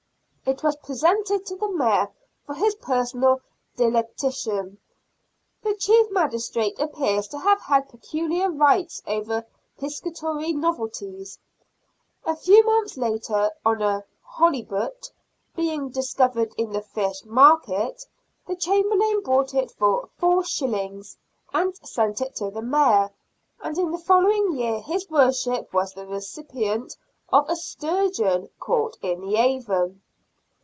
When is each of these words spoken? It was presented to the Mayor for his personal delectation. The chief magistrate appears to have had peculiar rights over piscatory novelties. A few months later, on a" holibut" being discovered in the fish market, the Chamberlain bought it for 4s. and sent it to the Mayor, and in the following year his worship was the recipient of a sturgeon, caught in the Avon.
It 0.43 0.63
was 0.63 0.75
presented 0.77 1.45
to 1.45 1.55
the 1.55 1.69
Mayor 1.71 2.09
for 2.45 2.55
his 2.55 2.75
personal 2.75 3.39
delectation. 3.77 4.79
The 5.61 5.75
chief 5.75 6.09
magistrate 6.11 6.77
appears 6.77 7.27
to 7.29 7.37
have 7.39 7.61
had 7.61 7.87
peculiar 7.87 8.49
rights 8.51 9.01
over 9.07 9.45
piscatory 9.79 10.51
novelties. 10.53 11.39
A 12.25 12.35
few 12.35 12.65
months 12.65 12.97
later, 12.97 13.51
on 13.63 13.81
a" 13.81 14.03
holibut" 14.35 15.09
being 15.55 15.89
discovered 15.89 16.53
in 16.57 16.73
the 16.73 16.81
fish 16.81 17.23
market, 17.23 18.03
the 18.45 18.55
Chamberlain 18.55 19.21
bought 19.23 19.53
it 19.53 19.71
for 19.71 20.09
4s. 20.19 21.15
and 21.53 21.77
sent 21.77 22.19
it 22.19 22.35
to 22.37 22.49
the 22.49 22.63
Mayor, 22.63 23.09
and 23.61 23.77
in 23.77 23.91
the 23.91 23.97
following 23.99 24.57
year 24.57 24.81
his 24.81 25.09
worship 25.09 25.71
was 25.71 25.93
the 25.93 26.07
recipient 26.07 26.97
of 27.29 27.47
a 27.47 27.55
sturgeon, 27.55 28.49
caught 28.59 28.97
in 29.01 29.21
the 29.21 29.37
Avon. 29.37 30.01